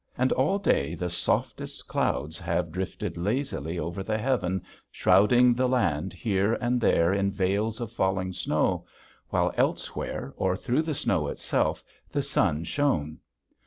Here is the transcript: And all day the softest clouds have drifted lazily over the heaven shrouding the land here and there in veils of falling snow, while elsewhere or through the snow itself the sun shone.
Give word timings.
And 0.17 0.31
all 0.31 0.57
day 0.57 0.95
the 0.95 1.11
softest 1.11 1.87
clouds 1.87 2.39
have 2.39 2.71
drifted 2.71 3.17
lazily 3.17 3.77
over 3.77 4.01
the 4.01 4.17
heaven 4.17 4.63
shrouding 4.89 5.53
the 5.53 5.67
land 5.69 6.11
here 6.11 6.53
and 6.55 6.81
there 6.81 7.13
in 7.13 7.31
veils 7.31 7.79
of 7.79 7.91
falling 7.91 8.33
snow, 8.33 8.87
while 9.29 9.53
elsewhere 9.57 10.33
or 10.37 10.55
through 10.57 10.81
the 10.81 10.95
snow 10.95 11.27
itself 11.27 11.83
the 12.11 12.23
sun 12.23 12.63
shone. 12.63 13.19